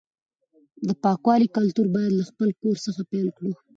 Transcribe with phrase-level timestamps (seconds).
[0.87, 3.51] د پاکوالي کلتور باید له خپل کور څخه پیل کړو.